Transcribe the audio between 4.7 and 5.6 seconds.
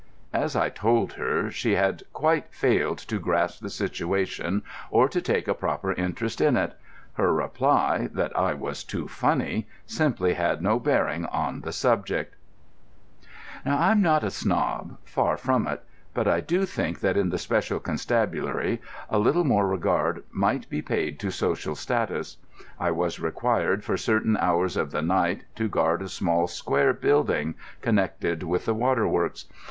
or to take a